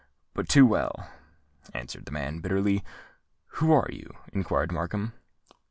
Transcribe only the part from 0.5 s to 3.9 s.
well," answered the man bitterly. "Who are